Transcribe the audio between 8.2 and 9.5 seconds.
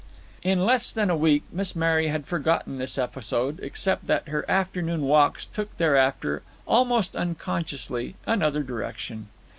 another direction.